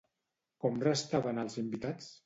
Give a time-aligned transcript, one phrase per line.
[0.63, 2.15] Com restaven els invitats?